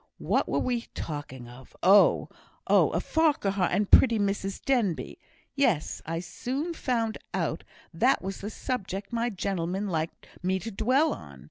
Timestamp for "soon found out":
6.21-7.63